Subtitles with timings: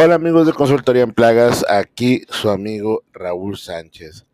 [0.00, 4.26] Hola amigos de Consultoría en Plagas, aquí su amigo Raúl Sánchez.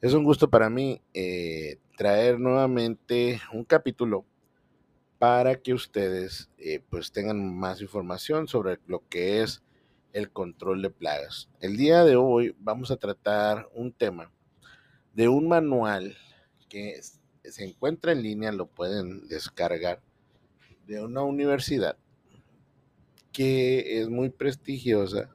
[0.00, 4.24] Es un gusto para mí eh, traer nuevamente un capítulo
[5.18, 9.60] para que ustedes eh, pues tengan más información sobre lo que es
[10.12, 11.48] el control de plagas.
[11.58, 14.30] El día de hoy vamos a tratar un tema
[15.14, 16.16] de un manual
[16.68, 17.00] que
[17.42, 20.00] se encuentra en línea, lo pueden descargar
[20.86, 21.96] de una universidad
[23.38, 25.30] que es muy prestigiosa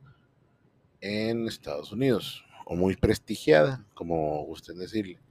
[1.00, 5.22] en Estados Unidos, o muy prestigiada, como gusten decirle.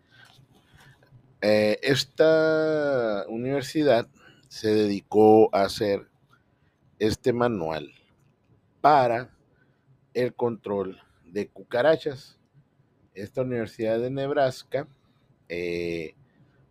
[1.42, 4.08] Eh, esta universidad
[4.48, 6.08] se dedicó a hacer
[6.98, 7.92] este manual
[8.80, 9.36] para
[10.14, 12.40] el control de cucarachas.
[13.12, 14.88] Esta universidad de Nebraska
[15.50, 16.14] eh,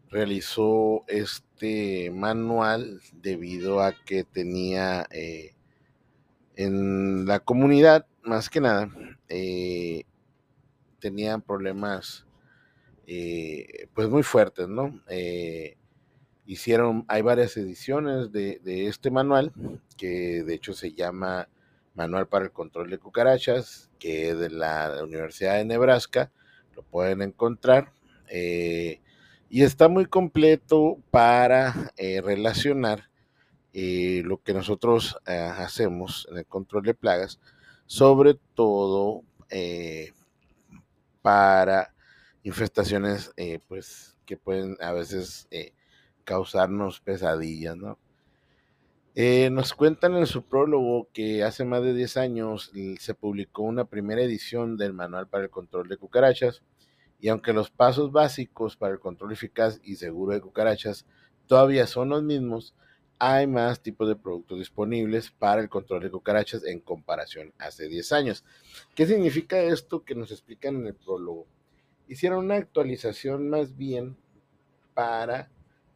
[0.09, 5.53] realizó este manual debido a que tenía eh,
[6.55, 8.89] en la comunidad, más que nada,
[9.29, 10.03] eh,
[10.99, 12.25] tenían problemas
[13.07, 15.01] eh, pues muy fuertes, ¿no?
[15.07, 15.77] Eh,
[16.45, 19.51] hicieron, hay varias ediciones de, de, este manual,
[19.97, 21.47] que de hecho se llama
[21.95, 26.31] Manual para el Control de Cucarachas, que es de la Universidad de Nebraska,
[26.75, 27.91] lo pueden encontrar.
[29.49, 33.10] y está muy completo para relacionar
[33.73, 37.39] eh, lo que nosotros eh, hacemos en el control de plagas,
[37.85, 40.11] sobre todo eh,
[41.21, 41.93] para
[42.43, 43.31] infestaciones
[43.67, 45.47] pues, que pueden a veces
[46.23, 47.97] causarnos pesadillas, ¿no?
[49.51, 54.21] nos cuentan en su prólogo que hace más de 10 años se publicó una primera
[54.21, 56.63] edición del Manual para el Control de Cucarachas
[57.21, 61.05] y aunque los pasos básicos para el control eficaz y seguro de cucarachas
[61.45, 62.73] todavía son los mismos,
[63.23, 68.13] hay más tipos de productos disponibles para el control de cucarachas en comparación hace 10
[68.13, 68.43] años.
[68.95, 71.45] ¿Qué significa esto que nos explican en el prólogo?
[72.07, 74.17] Hicieron una actualización más bien
[74.95, 75.51] para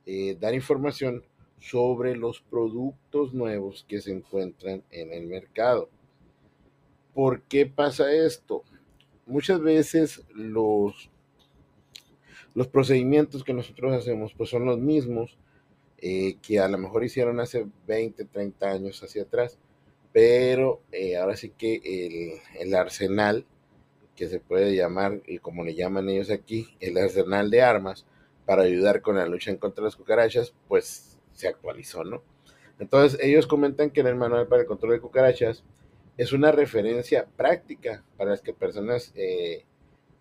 [0.05, 1.23] eh, dar información
[1.57, 5.89] sobre los productos nuevos que se encuentran en el mercado.
[7.15, 8.61] ¿Por qué pasa esto?
[9.25, 11.09] Muchas veces los,
[12.53, 15.39] los procedimientos que nosotros hacemos pues son los mismos
[16.07, 19.57] eh, que a lo mejor hicieron hace 20, 30 años hacia atrás,
[20.13, 23.43] pero eh, ahora sí que el, el, arsenal,
[24.15, 28.05] que se puede llamar, y como le llaman ellos aquí, el arsenal de armas
[28.45, 32.21] para ayudar con la lucha en contra de las cucarachas, pues se actualizó, ¿no?
[32.77, 35.63] Entonces ellos comentan que en el manual para el control de cucarachas
[36.17, 39.65] es una referencia práctica para las personas eh,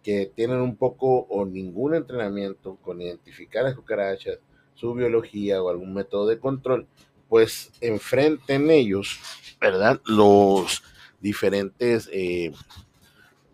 [0.03, 4.39] que tienen un poco o ningún entrenamiento con identificar las cucarachas,
[4.75, 6.87] su biología o algún método de control,
[7.29, 9.19] pues enfrenten ellos,
[9.61, 10.01] ¿verdad?
[10.07, 10.83] Los
[11.21, 12.53] diferentes eh,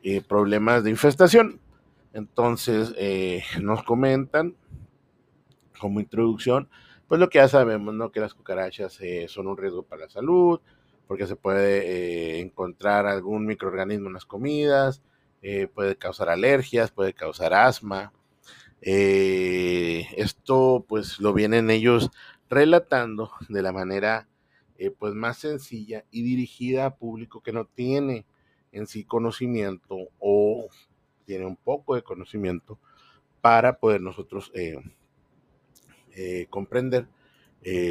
[0.02, 1.60] eh, problemas de infestación.
[2.12, 4.56] Entonces, eh, nos comentan
[5.78, 6.68] como introducción,
[7.06, 8.10] pues lo que ya sabemos, ¿no?
[8.10, 8.98] Que las cucarachas
[9.28, 10.60] son un riesgo para la salud,
[11.06, 15.02] porque se puede encontrar algún microorganismo en las comidas,
[15.74, 18.12] puede causar alergias, puede causar asma,
[18.82, 22.10] eh, esto pues lo vienen ellos
[22.48, 24.26] relatando de la manera
[24.78, 28.24] eh, pues más sencilla y dirigida a público que no tiene
[28.72, 30.68] en sí conocimiento o
[31.26, 32.78] tiene un poco de conocimiento
[33.42, 34.76] para poder nosotros eh,
[36.48, 37.06] comprender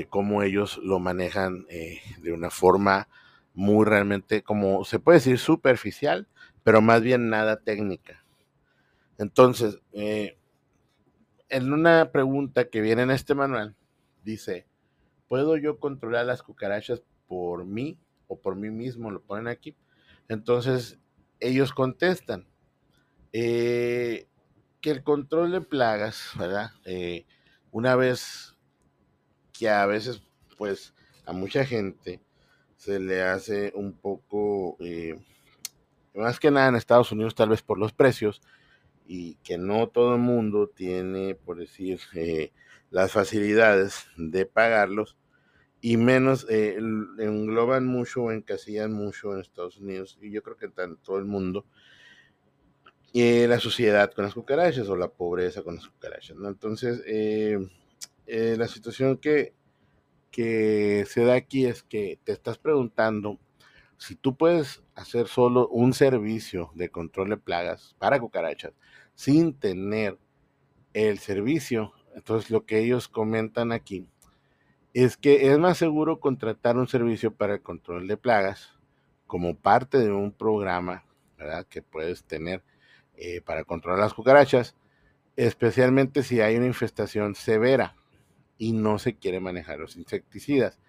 [0.09, 3.07] cómo ellos lo manejan de una forma
[3.53, 6.27] muy realmente, como se puede decir, superficial,
[6.63, 8.23] pero más bien nada técnica.
[9.17, 9.79] Entonces,
[11.49, 13.75] en una pregunta que viene en este manual,
[14.23, 14.67] dice,
[15.27, 19.11] ¿puedo yo controlar las cucarachas por mí o por mí mismo?
[19.11, 19.75] Lo ponen aquí.
[20.27, 20.99] Entonces,
[21.39, 22.47] ellos contestan
[23.33, 24.27] eh,
[24.81, 26.71] que el control de plagas, ¿verdad?
[26.85, 27.25] Eh,
[27.71, 28.55] una vez
[29.51, 30.21] que a veces,
[30.57, 30.93] pues,
[31.25, 32.21] a mucha gente
[32.75, 35.19] se le hace un poco, eh,
[36.13, 38.41] más que nada en Estados Unidos, tal vez por los precios,
[39.11, 42.51] y que no todo el mundo tiene, por decir, eh,
[42.91, 45.17] las facilidades de pagarlos
[45.81, 50.69] y menos eh, engloban mucho o encasillan mucho en Estados Unidos y yo creo que
[50.83, 51.65] en todo el mundo
[53.15, 56.37] eh, la sociedad con las cucarachas o la pobreza con las cucarachas.
[56.45, 57.57] Entonces, eh,
[58.27, 59.55] la situación que,
[60.29, 63.39] que se da aquí es que te estás preguntando
[63.97, 68.73] si tú puedes hacer solo un servicio de control de plagas para cucarachas
[69.19, 70.17] sin tener
[70.93, 74.07] el servicio, entonces lo que ellos comentan aquí
[74.93, 78.79] es que es más seguro contratar un servicio para el control de plagas
[79.27, 81.03] como parte de un programa
[81.37, 81.67] ¿verdad?
[81.67, 82.63] que puedes tener
[83.17, 84.77] eh, para controlar las cucarachas,
[85.35, 87.97] especialmente si hay una infestación severa
[88.57, 90.79] y no se quiere manejar los insecticidas.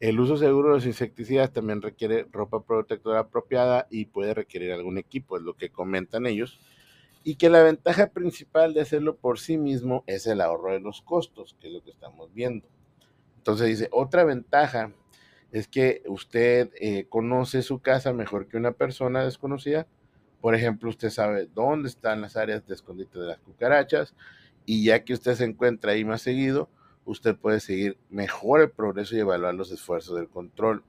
[0.00, 4.98] El uso seguro de los insecticidas también requiere ropa protectora apropiada y puede requerir algún
[4.98, 6.58] equipo, es lo que comentan ellos.
[7.24, 11.02] Y que la ventaja principal de hacerlo por sí mismo es el ahorro de los
[11.02, 12.66] costos, que es lo que estamos viendo.
[13.36, 14.92] Entonces dice, otra ventaja
[15.52, 19.86] es que usted eh, conoce su casa mejor que una persona desconocida.
[20.40, 24.14] Por ejemplo, usted sabe dónde están las áreas de escondite de las cucarachas
[24.64, 26.68] y ya que usted se encuentra ahí más seguido,
[27.04, 30.82] usted puede seguir mejor el progreso y evaluar los esfuerzos del control.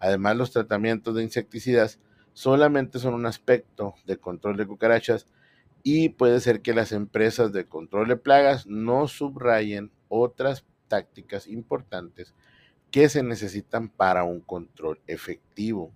[0.00, 1.98] Además, los tratamientos de insecticidas
[2.32, 5.26] solamente son un aspecto de control de cucarachas
[5.82, 12.34] y puede ser que las empresas de control de plagas no subrayen otras tácticas importantes
[12.90, 15.92] que se necesitan para un control efectivo.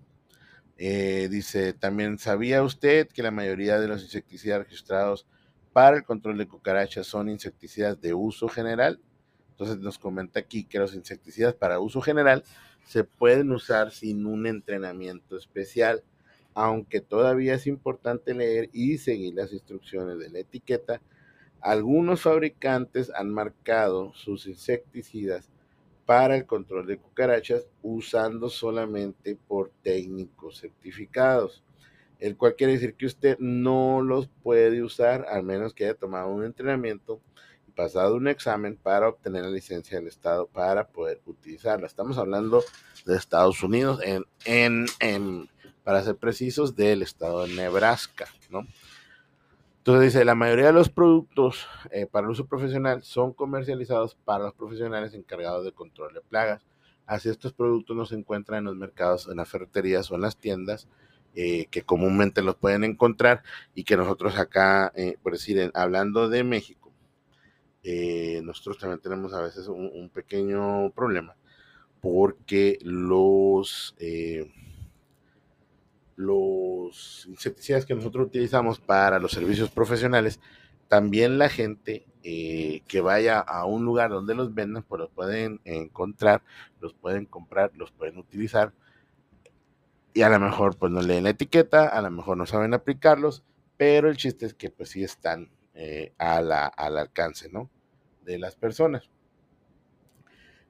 [0.77, 5.27] Eh, dice, también sabía usted que la mayoría de los insecticidas registrados
[5.71, 8.99] para el control de cucarachas son insecticidas de uso general.
[9.51, 12.43] Entonces nos comenta aquí que los insecticidas para uso general
[12.85, 16.03] se pueden usar sin un entrenamiento especial,
[16.55, 21.01] aunque todavía es importante leer y seguir las instrucciones de la etiqueta.
[21.61, 25.49] Algunos fabricantes han marcado sus insecticidas
[26.05, 31.63] para el control de cucarachas usando solamente por técnicos certificados,
[32.19, 36.29] el cual quiere decir que usted no los puede usar al menos que haya tomado
[36.29, 37.21] un entrenamiento
[37.73, 41.87] pasado un examen para obtener la licencia del estado para poder utilizarla.
[41.87, 42.63] Estamos hablando
[43.05, 44.25] de Estados Unidos, en,
[44.99, 45.49] en,
[45.83, 48.67] para ser precisos, del estado de Nebraska, ¿no?
[49.79, 54.45] Entonces dice, la mayoría de los productos eh, para el uso profesional son comercializados para
[54.45, 56.65] los profesionales encargados de control de plagas.
[57.05, 60.37] Así estos productos no se encuentran en los mercados, en las ferreterías o en las
[60.37, 60.87] tiendas
[61.35, 63.41] eh, que comúnmente los pueden encontrar
[63.73, 66.91] y que nosotros acá, eh, por decir, hablando de México,
[67.81, 71.35] eh, nosotros también tenemos a veces un, pequeño problema
[72.01, 73.95] porque los,
[76.15, 80.39] los insecticidas que nosotros utilizamos para los servicios profesionales,
[80.87, 85.59] también la gente eh, que vaya a un lugar donde los vendan, pues los pueden
[85.65, 86.43] encontrar,
[86.79, 88.73] los pueden comprar, los pueden utilizar.
[90.13, 93.43] Y a lo mejor pues no leen la etiqueta, a lo mejor no saben aplicarlos,
[93.77, 95.49] pero el chiste es que pues sí están
[96.19, 96.51] al
[96.97, 97.69] alcance, ¿no?
[98.25, 99.09] de las personas.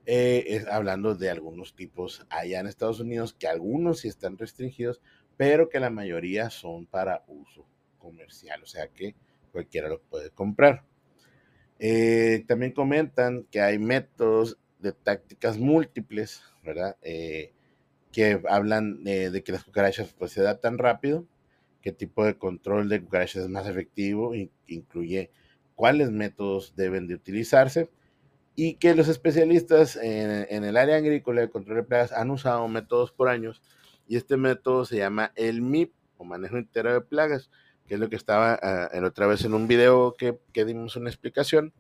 [0.06, 5.02] Eh, hablando de algunos tipos allá en Estados Unidos, que algunos sí están restringidos,
[5.38, 7.66] pero que la mayoría son para uso
[7.98, 9.16] comercial, o sea que
[9.52, 10.84] cualquiera los puede comprar.
[11.80, 16.98] Eh, también comentan que hay métodos de tácticas múltiples, ¿verdad?
[17.02, 17.54] Eh,
[18.12, 21.26] que hablan de que las cucarachas pues, se adaptan rápido,
[21.82, 24.34] qué tipo de control de cucarachas es más efectivo,
[24.68, 25.32] incluye
[25.76, 27.90] cuáles métodos deben de utilizarse
[28.56, 33.12] y que los especialistas en, el área agrícola de control de plagas han usado métodos
[33.12, 33.62] por años
[34.08, 37.50] y este método se llama el MIP o manejo entero de plagas,
[37.88, 41.10] que es lo que estaba uh, otra vez en un video que, que, dimos una
[41.10, 41.74] explicación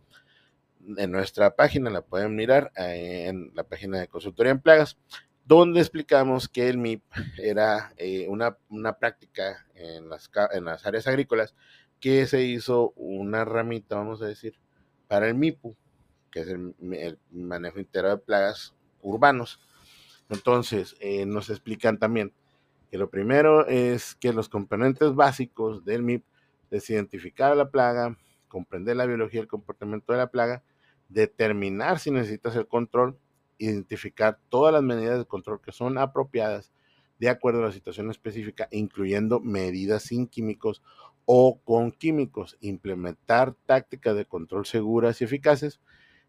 [0.97, 4.97] en nuestra página, la pueden mirar en la página de consultoría en plagas,
[5.45, 7.03] donde explicamos que el MIP
[7.37, 11.55] era eh, una, una, práctica en las, en las áreas agrícolas
[11.99, 14.59] que se hizo una ramita, vamos a decir,
[15.07, 15.75] para el MIPU,
[16.31, 16.75] que es el,
[17.31, 19.59] manejo integral de plagas urbanos.
[20.33, 22.33] Entonces, eh, nos explican también
[22.89, 26.23] que lo primero es que los componentes básicos del MIP
[26.71, 30.63] es identificar la plaga, comprender la biología y el comportamiento de la plaga,
[31.09, 33.17] determinar si necesita hacer control,
[33.57, 36.71] identificar todas las medidas de control que son apropiadas
[37.19, 40.81] de acuerdo a la situación específica, incluyendo medidas sin químicos
[41.25, 45.79] o con químicos, implementar tácticas de control seguras y eficaces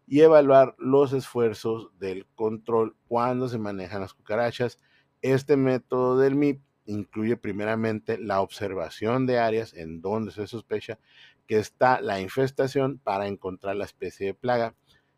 [0.07, 4.79] y evaluar los esfuerzos del control cuando se manejan las cucarachas.
[5.21, 10.99] Este método del MIP incluye primeramente la observación de áreas en donde se sospecha
[11.47, 14.75] que está la infestación para encontrar la especie de plaga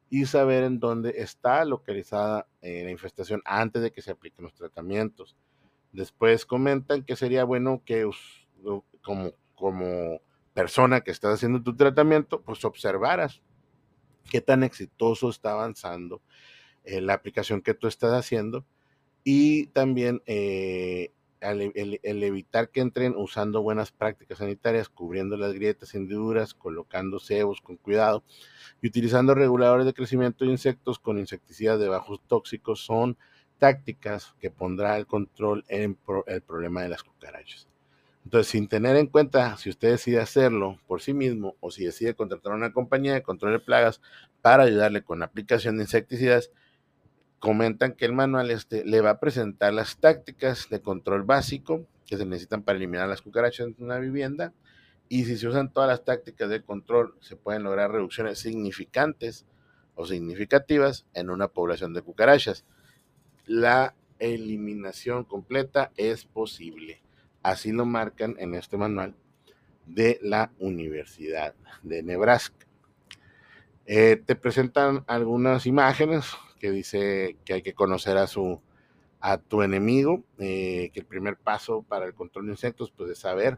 [0.10, 4.54] y saber en dónde está localizada eh, la infestación antes de que se apliquen los
[4.54, 5.36] tratamientos.
[5.92, 8.10] Después comentan que sería bueno que
[9.02, 10.22] como como
[10.54, 13.42] persona que estás haciendo tu tratamiento, pues observaras
[14.30, 16.22] qué tan exitoso está avanzando
[16.84, 18.66] eh, la aplicación que tú estás haciendo
[19.24, 26.54] y también eh, el, evitar que entren usando buenas prácticas sanitarias, cubriendo las grietas hendiduras,
[26.54, 28.24] colocando cebos con cuidado
[28.82, 33.18] y utilizando reguladores de crecimiento de insectos con insecticidas de bajos tóxicos son
[33.58, 37.68] tácticas que pondrá el control en el problema de las cucarachas.
[38.28, 42.14] Entonces, sin tener en cuenta si usted decide hacerlo por sí mismo o si decide
[42.14, 44.02] contratar a una compañía de control de plagas
[44.42, 46.52] para ayudarle con la aplicación de insecticidas,
[47.40, 52.18] comentan que el manual este le va a presentar las tácticas de control básico que
[52.18, 54.52] se necesitan para eliminar las cucarachas en una vivienda
[55.08, 59.46] y si se usan todas las tácticas de control se pueden lograr reducciones significantes
[59.96, 62.66] o significativas en una población de cucarachas.
[63.46, 67.07] La eliminación completa es posible.
[67.48, 69.16] Así lo marcan en este manual
[69.86, 72.68] de la Universidad de Nebraska.
[73.86, 76.26] Eh, te presentan algunas imágenes
[76.60, 78.62] que dice que hay que conocer a su
[79.22, 83.20] a tu enemigo, eh, que el primer paso para el control de insectos pues es
[83.20, 83.58] saber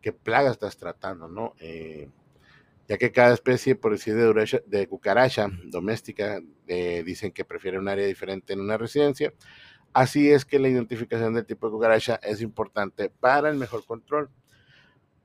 [0.00, 1.52] qué plaga estás tratando, ¿no?
[1.60, 2.08] Eh,
[2.88, 8.54] ya que cada especie, por decir de, cucaracha doméstica, dicen que prefiere un área diferente
[8.54, 9.34] en una residencia.
[9.96, 14.28] Así es que la identificación del tipo de cucaracha es importante para el mejor control.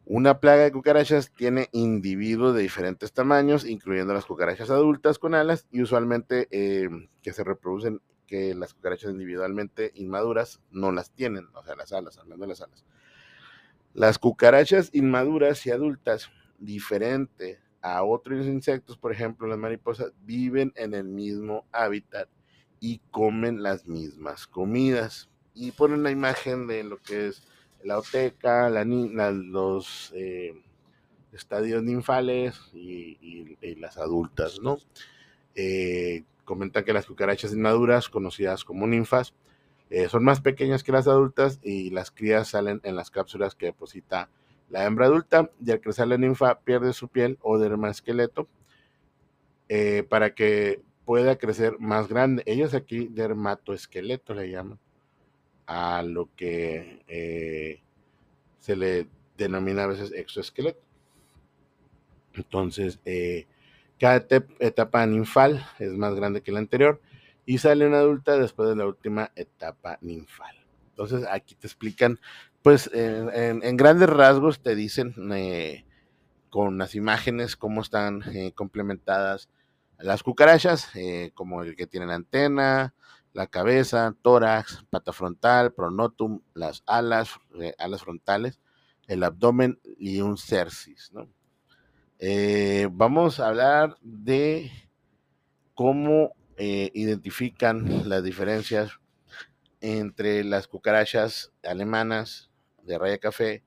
[0.05, 5.67] Una plaga de cucarachas tiene individuos de diferentes tamaños, incluyendo las cucarachas adultas con alas
[5.71, 6.87] y usualmente eh,
[7.21, 12.17] que se reproducen, que las cucarachas individualmente inmaduras no las tienen, o sea, las alas,
[12.17, 12.85] hablando de las alas.
[13.93, 20.93] Las cucarachas inmaduras y adultas, diferente a otros insectos, por ejemplo las mariposas, viven en
[20.93, 22.29] el mismo hábitat
[22.81, 25.29] y comen las mismas comidas.
[25.53, 27.43] Y ponen la imagen de lo que es
[27.83, 30.59] la oteca, los eh,
[31.31, 34.77] estadios ninfales y, las adultas, ¿no?
[35.55, 39.33] Eh, comentan que las cucarachas inmaduras, conocidas como ninfas,
[39.89, 43.67] eh, son más pequeñas que las adultas y las crías salen en las cápsulas que
[43.67, 44.29] deposita
[44.69, 48.47] la hembra adulta y al crecer la ninfa pierde su piel o dermasqueleto
[50.09, 52.43] para que pueda crecer más grande.
[52.45, 54.79] Ellos aquí dermatoesqueleto le llaman
[55.65, 57.81] a lo que eh,
[58.59, 60.81] se le denomina a veces exoesqueleto.
[62.33, 63.47] Entonces, eh,
[63.99, 64.25] cada
[64.59, 67.01] etapa ninfal es más grande que la anterior
[67.45, 70.55] y sale una adulta después de la última etapa ninfal.
[70.89, 72.19] Entonces, aquí te explican,
[72.61, 75.85] pues en, grandes rasgos te dicen eh,
[76.49, 78.23] con las imágenes cómo están
[78.55, 79.49] complementadas
[80.03, 80.89] las cucarachas,
[81.33, 82.93] como el que tiene la antena,
[83.33, 88.59] la cabeza, tórax, pata frontal, pronotum, las alas, eh, alas frontales,
[89.07, 91.11] el abdomen y un cercis.
[92.19, 94.71] Eh, vamos a hablar de
[95.73, 98.91] cómo eh, identifican las diferencias
[99.79, 102.51] entre las cucarachas alemanas
[102.83, 103.63] de raya café,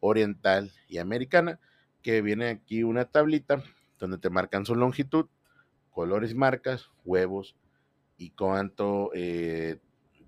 [0.00, 1.58] oriental y americana,
[2.02, 3.62] que viene aquí una tablita
[3.98, 5.26] donde te marcan su longitud,
[5.96, 7.56] colores marcas, huevos,
[8.18, 9.78] y cuánto eh,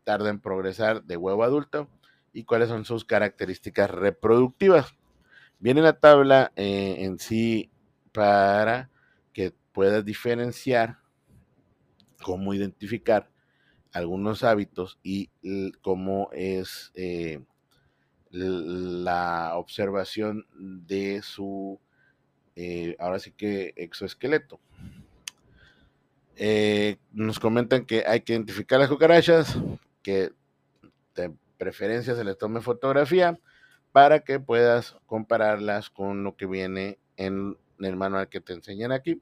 [0.03, 1.91] tarda en progresar de huevo adulto
[2.33, 4.95] y cuáles son sus características reproductivas.
[5.59, 7.71] Viene la tabla eh, en sí
[8.13, 8.89] para
[9.35, 11.01] que puedas diferenciar
[12.23, 13.29] cómo identificar
[13.93, 15.29] algunos hábitos y
[15.83, 17.45] cómo es eh,
[18.31, 21.79] la observación de su,
[22.99, 24.61] ahora sí que exoesqueleto.
[26.41, 29.59] Eh, nos comentan que hay que identificar las cucarachas,
[30.03, 30.31] que
[31.17, 33.41] de preferencia se les tome fotografía
[33.91, 39.21] para que puedas compararlas con lo que viene en el manual que te enseñan aquí,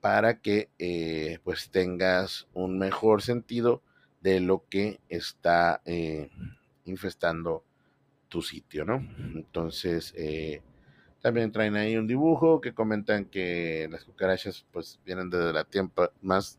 [0.00, 3.82] para que eh, pues tengas un mejor sentido
[4.22, 6.30] de lo que está eh,
[6.86, 7.62] infestando
[8.28, 9.06] tu sitio, ¿no?
[9.34, 10.14] Entonces,
[11.20, 16.10] también traen ahí un dibujo que comentan que las cucarachas pues vienen desde la tiempo
[16.22, 16.58] más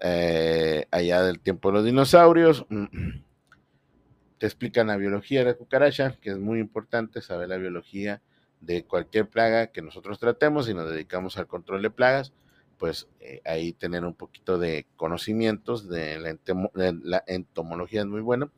[0.00, 2.66] eh, allá del tiempo de los dinosaurios.
[4.38, 8.20] Te explican la biología de la cucaracha, que es muy importante saber la biología
[8.60, 12.32] de cualquier plaga que nosotros tratemos y nos dedicamos al control de plagas,
[12.78, 18.50] pues eh, ahí tener un poquito de conocimientos de la, entomología es muy bueno.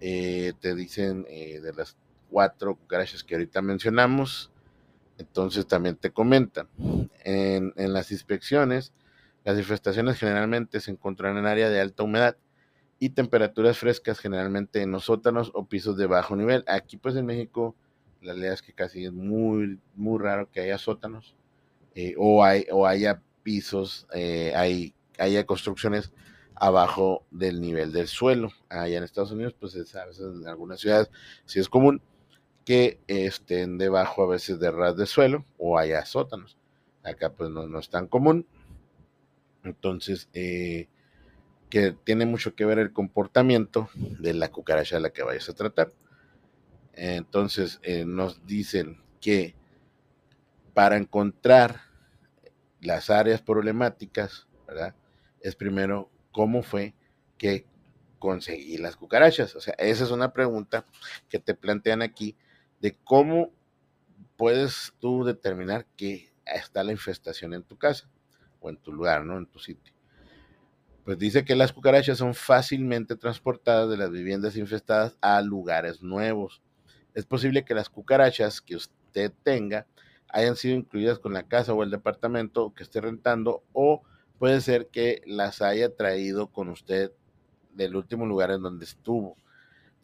[0.00, 1.96] Eh, te dicen de las
[2.30, 4.50] cuatro cucarachas que ahorita mencionamos.
[5.18, 6.68] Entonces también te comentan,
[7.24, 8.92] en, las inspecciones,
[9.44, 12.36] las infestaciones generalmente se encuentran en área de alta humedad
[13.00, 16.62] y temperaturas frescas generalmente en los sótanos o pisos de bajo nivel.
[16.68, 17.74] Aquí pues en México
[18.22, 21.34] la realidad es que casi es muy, muy raro que haya sótanos
[21.94, 26.12] eh, o, hay, o haya pisos, eh, hay, haya construcciones
[26.54, 28.52] abajo del nivel del suelo.
[28.68, 31.10] Allá en Estados Unidos pues a veces en algunas ciudades
[31.44, 32.00] sí es común
[32.68, 36.58] que estén debajo a veces de ras de suelo o haya sótanos.
[37.02, 38.46] Acá pues no, es tan común.
[39.64, 40.86] Entonces, eh,
[41.70, 45.54] que tiene mucho que ver el comportamiento de la cucaracha a la que vayas a
[45.54, 45.94] tratar.
[46.92, 49.54] Entonces eh, nos dicen que
[50.74, 51.80] para encontrar
[52.82, 54.94] las áreas problemáticas, ¿verdad?
[55.40, 56.92] Es primero cómo fue
[57.38, 57.64] que
[58.18, 59.56] conseguí las cucarachas.
[59.56, 60.84] O sea, esa es una pregunta
[61.30, 62.36] que te plantean aquí
[62.80, 63.50] de cómo
[64.36, 68.08] puedes tú determinar que está la infestación en tu casa
[68.60, 69.36] o en tu lugar, ¿no?
[69.38, 69.94] En tu sitio.
[71.04, 76.62] Pues dice que las cucarachas son fácilmente transportadas de las viviendas infestadas a lugares nuevos.
[77.14, 79.86] Es posible que las cucarachas que usted tenga
[80.28, 84.02] hayan sido incluidas con la casa o el departamento que esté rentando o
[84.38, 87.12] puede ser que las haya traído con usted
[87.72, 89.36] del último lugar en donde estuvo.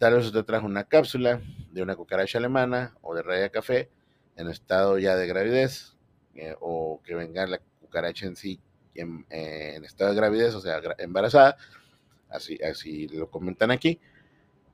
[0.05, 1.41] Tal vez usted trajo una cápsula
[1.73, 3.89] de una cucaracha alemana o de raya café
[4.37, 5.97] en estado ya de gravidez
[6.35, 8.61] eh, o que venga la cucaracha en sí
[8.95, 11.57] en, en, estado de gravidez, o sea, embarazada,
[12.29, 13.99] así, así lo comentan aquí,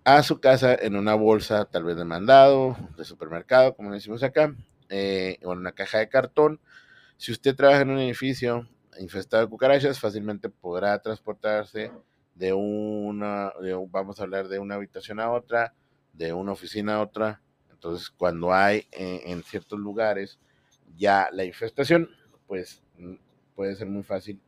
[0.02, 4.52] a su casa en una bolsa tal vez de mandado, de supermercado, como decimos acá,
[4.88, 6.58] eh, o en una caja de cartón.
[7.18, 8.68] Si usted trabaja en un edificio
[8.98, 11.92] infestado de cucarachas, fácilmente podrá transportarse
[12.40, 13.52] de una,
[13.90, 15.74] vamos a hablar de una habitación a otra,
[16.14, 17.42] de una oficina a otra.
[17.70, 20.38] Entonces, cuando hay eh, en ciertos lugares
[20.96, 22.08] ya la infestación,
[22.46, 23.14] pues mm,
[23.54, 24.40] puede ser muy fácil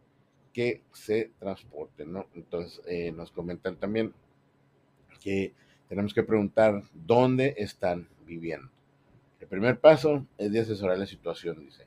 [0.55, 2.27] que se transporte, ¿no?
[2.35, 4.15] Entonces, eh, nos comentan también
[5.21, 5.53] que
[5.91, 8.71] tenemos que preguntar dónde están viviendo.
[9.39, 11.87] El primer paso es de asesorar la situación, dice.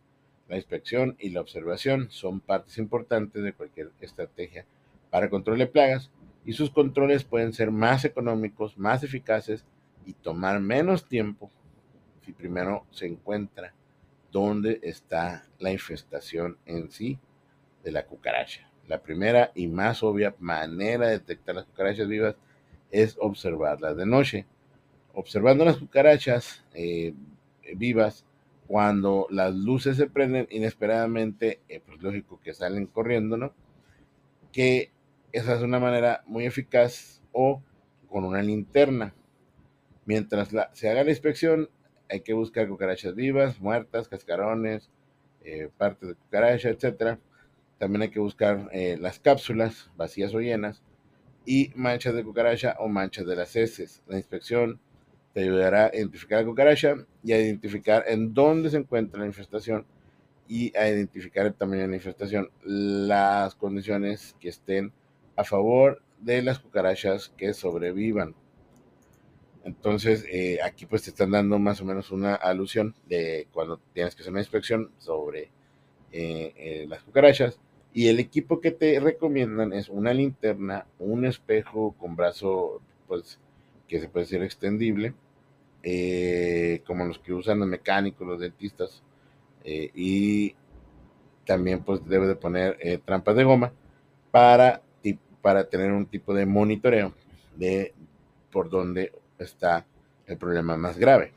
[0.50, 4.68] La inspección y la observación son partes importantes de cualquier estrategia
[5.16, 6.12] para control de plagas
[6.44, 9.64] y sus controles pueden ser más económicos, más eficaces
[10.06, 11.50] y tomar menos tiempo
[12.26, 13.74] si primero se encuentra
[14.30, 17.18] dónde está la infestación en sí
[17.82, 18.70] de la cucaracha.
[18.90, 22.36] La primera y más obvia manera de detectar las cucarachas vivas
[22.92, 24.46] es observarlas de noche.
[25.14, 27.14] Observando las cucarachas eh,
[27.74, 28.26] vivas,
[28.68, 33.54] cuando las luces se prenden inesperadamente, eh, pues lógico que salen corriendo, ¿no?
[34.52, 34.92] Que
[35.32, 37.62] esa es una manera muy eficaz o
[38.10, 39.14] con una linterna.
[40.06, 41.70] Mientras se haga la inspección,
[42.10, 44.90] hay que buscar cucarachas vivas, muertas, cascarones,
[45.44, 47.20] eh, partes de cucaracha, etc.
[47.78, 50.82] También hay que buscar eh, las cápsulas vacías o llenas
[51.46, 54.02] y manchas de cucaracha o manchas de las heces.
[54.08, 54.80] La inspección
[55.34, 59.86] te ayudará a identificar la cucaracha y a identificar en dónde se encuentra la infestación
[60.48, 64.94] y a identificar el tamaño de la infestación, las condiciones que estén
[65.36, 68.36] a favor de las cucarachas que sobrevivan.
[69.64, 74.16] Entonces, eh, aquí pues te están dando más o menos una alusión de cuando tienes
[74.16, 75.50] que hacer una inspección sobre
[76.12, 77.60] eh, eh, las cucarachas.
[77.94, 83.40] Y el equipo que te recomiendan es una linterna, un espejo con brazo, pues,
[83.88, 85.14] que se puede decir extendible,
[85.84, 89.04] eh, como los que usan los mecánicos, los dentistas,
[89.64, 90.56] eh, y
[91.46, 93.72] también pues debe de poner eh, trampas de goma
[94.32, 94.82] para,
[95.46, 97.14] para tener un tipo de monitoreo
[97.56, 97.94] de
[98.52, 99.86] por dónde está
[100.26, 101.34] el problema más grave.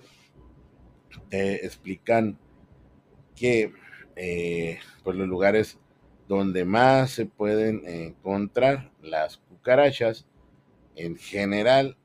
[1.29, 2.39] Te explican
[3.37, 3.71] que
[5.05, 5.79] pues los lugares
[6.27, 10.25] donde más se pueden encontrar las cucarachas
[10.97, 11.99] en general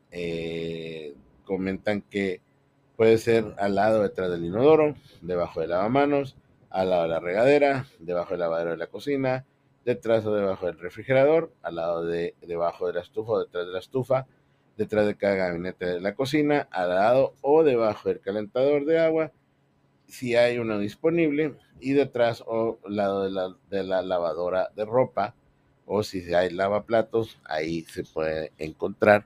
[1.46, 2.42] comentan que
[2.98, 6.36] puede ser al lado detrás del inodoro, debajo del lavamanos,
[6.70, 9.46] al lado de la regadera, debajo del lavadero de la cocina,
[9.86, 13.72] detrás o debajo del refrigerador, al lado de debajo de la estufa o detrás de
[13.72, 14.28] la estufa,
[14.78, 19.32] detrás de cada gabinete de la cocina, al lado o debajo del calentador de agua,
[20.08, 25.36] si hay uno disponible, y detrás o lado de la, lavadora de ropa,
[25.86, 29.26] o si hay lavaplatos, ahí se puede encontrar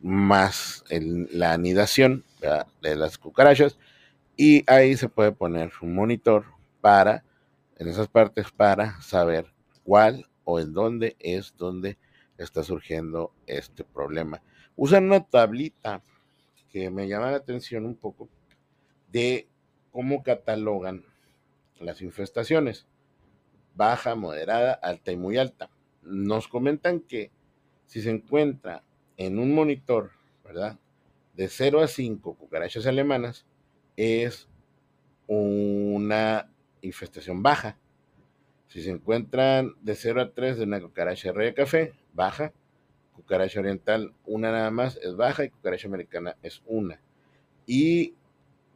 [0.00, 2.24] más la anidación
[2.82, 3.78] de las cucarachas
[4.36, 6.44] y ahí se puede poner un monitor
[6.80, 7.24] para,
[7.78, 9.55] en esas partes, para saber
[9.86, 11.96] cuál o en dónde es donde
[12.36, 14.42] está surgiendo este problema.
[14.74, 16.02] Usan una tablita
[16.68, 18.28] que me llama la atención un poco
[19.10, 19.48] de
[19.92, 21.04] cómo catalogan
[21.78, 22.86] las infestaciones.
[23.74, 25.70] Baja, moderada, alta y muy alta.
[26.02, 27.30] Nos comentan que
[27.86, 28.82] si se encuentra
[29.16, 30.10] en un monitor,
[30.44, 30.78] ¿verdad?
[31.34, 33.46] De 0 a 5 cucarachas alemanas
[33.96, 34.48] es
[35.26, 36.50] una
[36.82, 37.78] infestación baja.
[38.68, 42.52] Si se encuentran de 0 a 3 de una cucaracha de café, baja.
[43.14, 45.44] Cucaracha oriental, una nada más, es baja.
[45.44, 47.00] Y cucaracha americana es una.
[47.66, 48.14] Y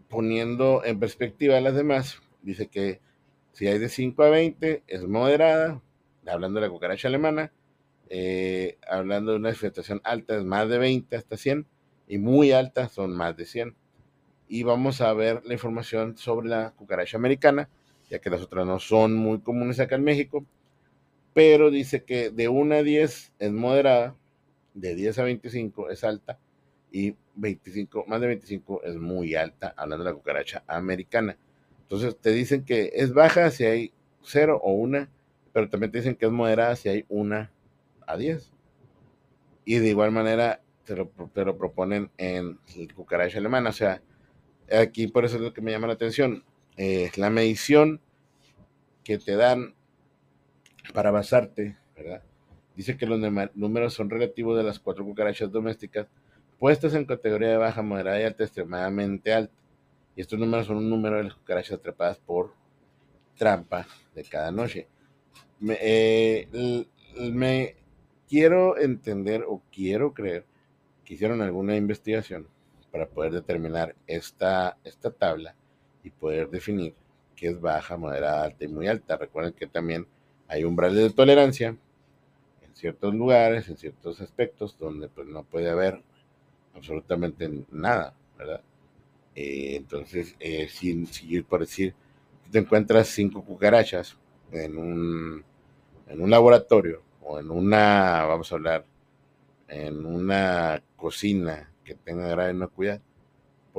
[0.09, 3.01] poniendo en perspectiva las demás, dice que
[3.53, 5.83] si hay de 5 a 20 es moderada,
[6.27, 7.53] hablando de la cucaracha alemana,
[8.09, 11.67] eh, hablando de una infestación alta es más de 20 hasta 100
[12.09, 13.77] y muy alta son más de 100.
[14.49, 17.69] Y vamos a ver la información sobre la cucaracha americana,
[18.11, 20.45] ya que las otras no son muy comunes acá en México,
[21.33, 24.17] pero dice que de 1 a 10 es moderada,
[24.75, 26.39] de 10 a 25 es alta
[26.93, 31.39] y 25, más de 25 es muy alta, hablando de la cucaracha americana.
[31.83, 33.93] Entonces te dicen que es baja si hay
[34.23, 35.09] 0 o 1,
[35.53, 37.49] pero también te dicen que es moderada si hay 1
[38.07, 38.53] a 10.
[39.65, 40.97] Y de igual manera te
[41.45, 42.59] lo, proponen en
[42.95, 43.71] cucaracha alemana.
[43.71, 44.03] O sea,
[44.73, 46.45] aquí por eso es lo que me llama la atención.
[46.81, 48.01] Es la medición
[49.05, 49.75] que te dan
[50.95, 52.23] para basarte, ¿verdad?
[52.75, 53.21] Dice que los
[53.55, 56.07] números son relativos de las cuatro cucarachas domésticas
[56.59, 59.53] puestas en categoría de baja, moderada y alta, extremadamente alta.
[60.17, 62.55] Y estos números son un número de las cucarachas atrapadas por
[63.37, 64.89] trampa de cada noche.
[65.59, 66.87] Me, eh,
[67.31, 67.77] me
[68.27, 70.47] quiero entender o quiero creer
[71.05, 72.49] que hicieron alguna investigación
[72.91, 75.55] para poder determinar esta, esta tabla
[76.03, 76.95] y poder definir
[77.37, 79.17] qué es baja, moderada, alta y muy alta.
[79.17, 80.07] Recuerden que también
[80.49, 86.03] hay umbrales de tolerancia en ciertos lugares, en ciertos aspectos, donde pues no puede haber
[86.75, 88.63] absolutamente nada, ¿verdad?
[89.35, 91.95] Eh, entonces, eh, sin seguir por decir,
[92.51, 94.17] te encuentras cinco cucarachas
[94.53, 95.45] en un,
[96.09, 98.85] en un laboratorio o en una, vamos a hablar,
[99.69, 103.01] en una cocina que tenga grave inocuidad,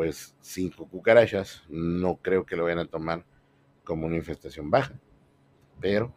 [0.01, 3.23] pues cinco cucarachas no creo que lo vayan a tomar
[3.83, 4.99] como una infestación baja.
[5.79, 6.11] Pero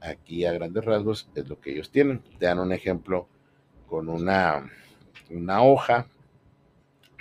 [0.00, 2.22] aquí a grandes rasgos es lo que ellos tienen.
[2.38, 3.26] Te dan un ejemplo
[3.86, 4.70] con una,
[5.30, 6.08] una hoja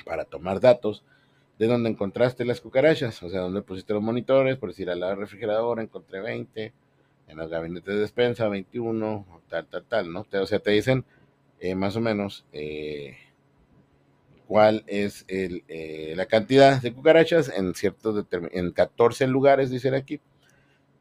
[0.04, 1.06] para tomar datos
[1.58, 5.16] de donde encontraste las cucarachas, o sea, donde pusiste los monitores, por decir, a la
[5.16, 6.74] refrigeradora encontré 20,
[7.30, 10.26] en los gabinetes de despensa 21, tal, tal, tal, ¿no?
[10.30, 11.06] O sea, te dicen
[11.62, 13.16] eh, más o menos eh,
[14.52, 20.20] cuál es el, eh, la cantidad de cucarachas en ciertos, en 14 lugares, dicen aquí,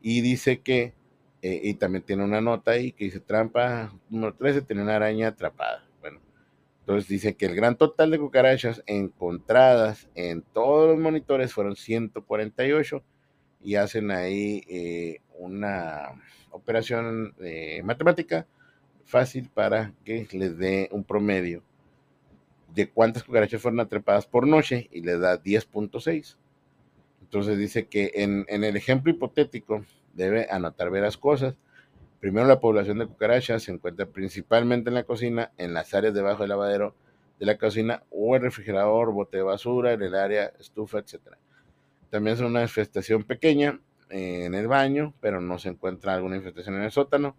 [0.00, 0.94] y dice que,
[1.42, 5.82] y también tiene una nota ahí que dice trampa número 13, tiene una araña atrapada.
[6.78, 13.02] Entonces dice que el gran total de cucarachas encontradas en todos los monitores fueron 148
[13.64, 16.20] y hacen ahí eh, una
[16.52, 18.46] operación eh, matemática
[19.06, 21.64] fácil para que les dé un promedio
[22.74, 26.36] de cuántas cucarachas fueron atrapadas por noche y les da 10.6.
[27.22, 31.56] Entonces dice que en, en el ejemplo hipotético debe anotar veras cosas
[32.20, 36.42] Primero, la población de cucarachas se encuentra principalmente en la cocina, en las áreas debajo
[36.42, 36.94] del lavadero
[37.38, 41.14] de la cocina o el refrigerador, bote de basura, en el área estufa, etc.
[42.10, 43.80] También es una infestación pequeña
[44.10, 47.36] eh, en el baño, pero no se encuentra alguna infestación en el sótano.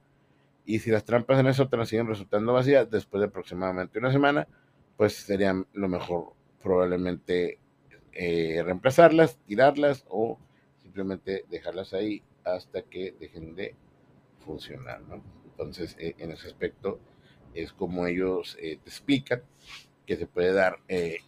[0.66, 4.48] Y si las trampas en el sótano siguen resultando vacías después de aproximadamente una semana,
[4.98, 7.60] pues sería lo mejor probablemente
[8.14, 10.38] eh, reemplazarlas, tirarlas o
[10.82, 13.76] simplemente dejarlas ahí hasta que dejen de
[14.46, 15.22] funcionar, ¿no?
[15.46, 17.00] Entonces, eh, en ese aspecto
[17.54, 19.44] es como ellos eh, te explican
[20.06, 21.20] que se puede dar eh,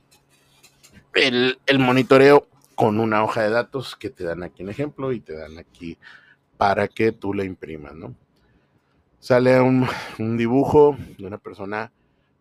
[1.13, 5.33] el, monitoreo con una hoja de datos que te dan aquí un ejemplo y te
[5.33, 5.97] dan aquí
[6.57, 8.15] para que tú la imprimas, ¿no?
[9.19, 9.87] Sale un,
[10.19, 11.91] un dibujo de una persona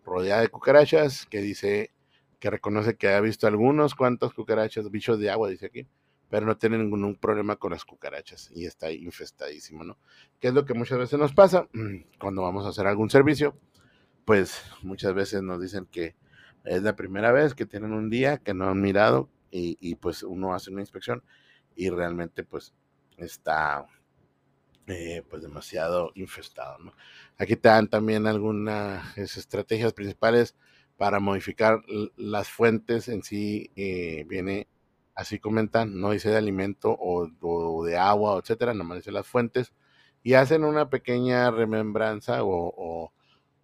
[0.04, 1.90] rodeada de cucarachas que dice
[2.38, 5.86] que reconoce que ha visto algunos cuantos cucarachas, bichos de agua, dice aquí,
[6.28, 9.98] pero no tiene ningún problema con las cucarachas y está infestadísimo, ¿no?
[10.40, 11.68] ¿Qué es lo que muchas veces nos pasa
[12.18, 13.56] cuando vamos a hacer algún servicio?
[14.24, 16.16] Pues muchas veces nos dicen que
[16.64, 20.54] es la primera vez que tienen un día que no han mirado y, pues uno
[20.54, 21.22] hace una inspección
[21.76, 22.72] y realmente pues
[23.18, 23.84] está
[25.28, 26.94] pues demasiado infestado, ¿no?
[27.38, 30.54] Aquí te dan también algunas estrategias principales
[30.96, 31.82] para modificar
[32.16, 34.68] las fuentes en sí, eh, viene
[35.14, 39.72] Así comentan, no dice de alimento o, de agua, etcétera, nomás dice las fuentes.
[40.22, 43.12] Y hacen una pequeña remembranza o,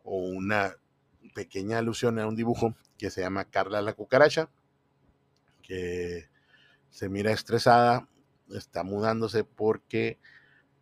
[0.04, 0.74] una
[1.34, 4.50] pequeña alusión a un dibujo que se llama Carla la cucaracha,
[5.62, 6.28] que
[6.90, 8.08] se mira estresada,
[8.50, 10.18] está mudándose porque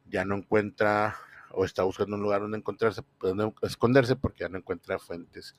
[0.09, 1.17] ya no encuentra
[1.51, 5.55] o está buscando un lugar donde encontrarse, donde esconderse porque ya no encuentra fuentes.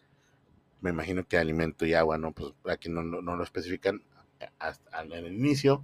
[0.81, 2.31] Me imagino que alimento y agua, ¿no?
[2.33, 4.03] Pues aquí no, lo especifican
[4.59, 5.83] hasta el inicio,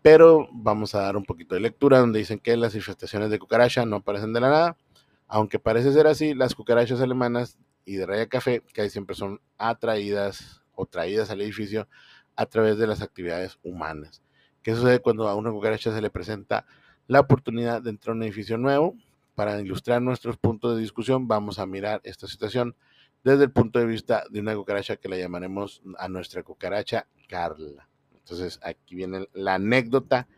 [0.00, 3.84] pero vamos a dar un poquito de lectura donde dicen que las infestaciones de cucaracha
[3.84, 4.76] no aparecen de la nada,
[5.28, 10.62] aunque parece ser así, las cucarachas alemanas y de raya café que siempre son atraídas
[10.74, 11.86] o traídas al edificio
[12.36, 14.22] a través de las actividades humanas.
[14.62, 16.64] ¿Qué sucede cuando a una cucaracha se le presenta
[17.06, 18.96] la oportunidad de entrar a un edificio nuevo
[19.34, 22.76] para ilustrar nuestros puntos de discusión, vamos a mirar esta situación
[23.24, 27.88] desde el punto de vista de una cucaracha que la llamaremos a nuestra cucaracha Carla.
[28.14, 30.28] Entonces, aquí viene la anécdota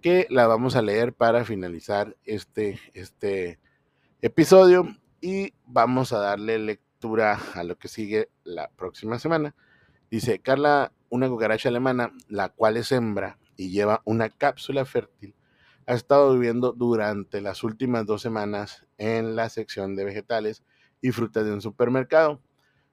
[0.00, 3.58] que la vamos a leer para finalizar este, este
[4.22, 4.88] episodio
[5.20, 9.54] y vamos a darle lectura a lo que sigue la próxima semana.
[10.10, 15.34] Dice, Carla, una cucaracha alemana, la cual es hembra y lleva una cápsula fértil,
[15.90, 20.62] ha estado viviendo durante las últimas dos semanas en la sección de vegetales
[21.02, 22.40] y frutas de un supermercado.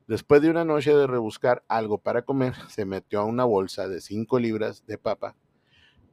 [0.08, 4.02] Después de una noche de rebuscar algo para comer, se metió a una bolsa de
[4.02, 5.36] 5 libras de papa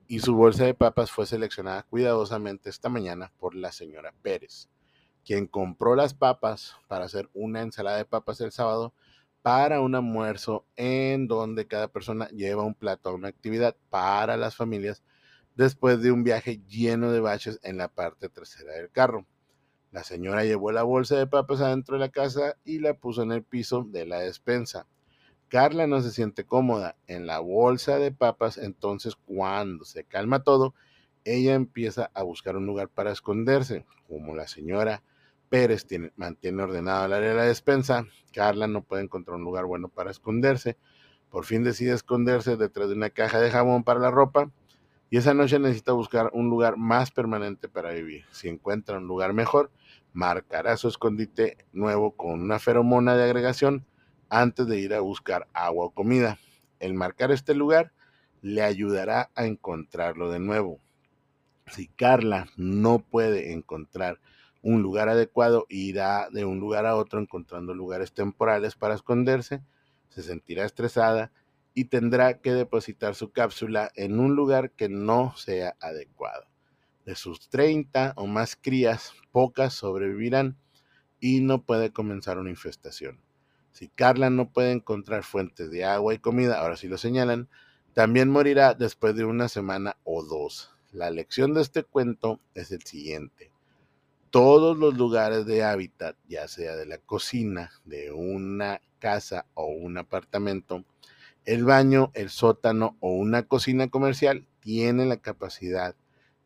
[0.08, 4.68] y su bolsa de papas fue seleccionada cuidadosamente esta mañana por la señora Pérez,
[5.24, 8.92] quien compró las papas para hacer una ensalada de papas el sábado
[9.40, 14.54] para un almuerzo en donde cada persona lleva un plato a una actividad para las
[14.54, 15.02] familias
[15.54, 19.26] después de un viaje lleno de baches en la parte trasera del carro.
[19.92, 23.30] La señora llevó la bolsa de papas adentro de la casa y la puso en
[23.30, 24.86] el piso de la despensa.
[25.48, 30.74] Carla no se siente cómoda en la bolsa de papas, entonces cuando se calma todo,
[31.24, 33.86] ella empieza a buscar un lugar para esconderse.
[34.08, 35.02] Como la señora
[35.48, 39.64] Pérez tiene, mantiene ordenado el área de la despensa, Carla no puede encontrar un lugar
[39.66, 40.76] bueno para esconderse.
[41.30, 44.50] Por fin decide esconderse detrás de una caja de jabón para la ropa
[45.14, 48.24] y esa noche necesita buscar un lugar más permanente para vivir.
[48.32, 49.70] Si encuentra un lugar mejor,
[50.12, 53.86] marcará su escondite nuevo con una feromona de agregación
[54.28, 56.40] antes de ir a buscar agua o comida.
[56.80, 57.92] El marcar este lugar
[58.42, 60.80] le ayudará a encontrarlo de nuevo.
[61.68, 64.18] Si Carla no puede encontrar
[64.62, 69.62] un lugar adecuado, irá de un lugar a otro encontrando lugares temporales para esconderse,
[70.08, 71.30] se sentirá estresada
[71.74, 76.46] y tendrá que depositar su cápsula en un lugar que no sea adecuado.
[77.04, 80.56] De sus 30 o más crías, pocas sobrevivirán
[81.20, 83.20] y no puede comenzar una infestación.
[83.72, 87.48] Si Carla no puede encontrar fuentes de agua y comida, ahora sí lo señalan,
[87.92, 90.70] también morirá después de una semana o dos.
[90.92, 93.50] La lección de este cuento es el siguiente.
[94.30, 99.98] Todos los lugares de hábitat, ya sea de la cocina, de una casa o un
[99.98, 100.84] apartamento,
[101.44, 105.94] el baño, el sótano o una cocina comercial, tienen la capacidad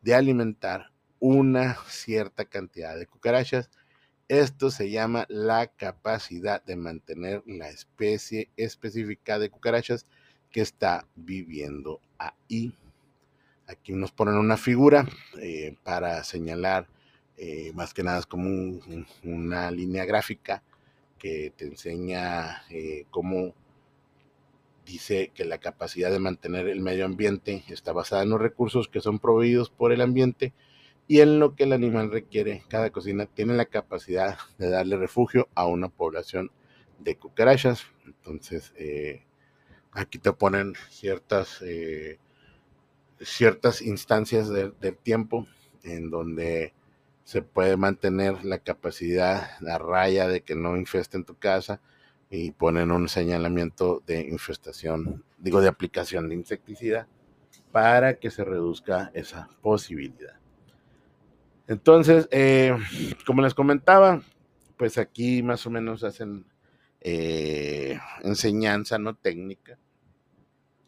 [0.01, 3.69] de alimentar una cierta cantidad de cucarachas
[4.29, 10.05] esto se llama la capacidad de mantener la especie específica de cucarachas
[10.51, 12.77] que está viviendo ahí.
[13.65, 15.07] Aquí nos ponen una figura
[15.41, 16.87] eh, para señalar,
[17.37, 18.79] eh, más que nada es como
[19.23, 20.61] una línea gráfica
[21.17, 23.55] que te enseña eh, cómo
[24.89, 29.01] dice que la capacidad de mantener el medio ambiente está basada en los recursos que
[29.01, 30.53] son proveídos por el ambiente
[31.07, 32.63] y en lo que el animal requiere.
[32.69, 36.51] Cada cocina tiene la capacidad de darle refugio a una población
[36.99, 37.85] de cucarachas.
[38.05, 39.25] Entonces, eh,
[39.91, 42.19] aquí te ponen ciertas, eh,
[43.21, 45.47] ciertas instancias del tiempo
[45.83, 46.73] en donde
[47.23, 51.79] se puede mantener la capacidad, la raya de que no infesten tu casa
[52.29, 57.07] y ponen un señalamiento de infestación, digo, de aplicación de insecticida
[57.71, 60.39] para que se reduzca esa posibilidad.
[61.67, 62.75] Entonces, eh,
[63.25, 64.21] como les comentaba,
[64.77, 66.45] pues aquí más o menos hacen
[67.01, 69.77] eh, enseñanza no técnica,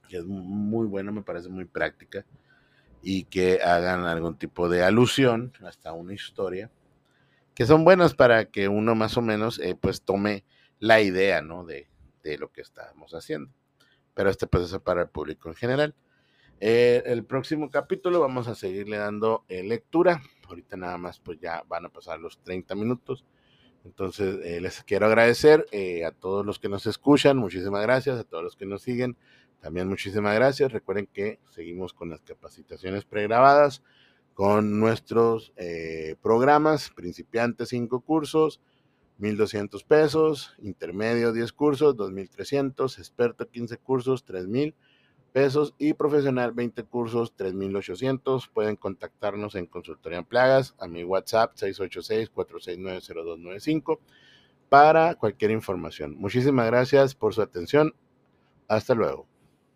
[0.09, 2.25] que es muy buena, me parece muy práctica,
[3.01, 6.69] y que hagan algún tipo de alusión hasta una historia,
[7.55, 10.43] que son buenas para que uno más o menos eh, pues tome
[10.81, 11.63] la idea, ¿no?
[11.63, 11.87] De,
[12.23, 13.49] de, lo que estamos haciendo.
[14.13, 15.95] Pero este es para el público en general.
[16.59, 21.89] el próximo capítulo vamos a seguirle dando lectura ahorita nada más pues ya van a
[21.89, 23.25] pasar los 30 minutos.
[23.83, 28.23] Entonces eh, les quiero agradecer eh, a todos los que nos escuchan, muchísimas gracias, a
[28.23, 29.17] todos los que nos siguen,
[29.59, 30.71] también muchísimas gracias.
[30.71, 33.81] Recuerden que seguimos con las capacitaciones pregrabadas,
[34.35, 38.61] con nuestros eh, programas, principiantes 5 cursos,
[39.21, 44.73] 1.200 pesos, intermedio 10 cursos, 2.300, experto 15 cursos, 3.000
[45.31, 48.47] pesos y profesional 20 cursos 3800.
[48.47, 53.99] Pueden contactarnos en Consultoría en Plagas a mi WhatsApp 686-469-0295
[54.69, 56.15] para cualquier información.
[56.17, 57.95] Muchísimas gracias por su atención.
[58.67, 59.30] Hasta luego.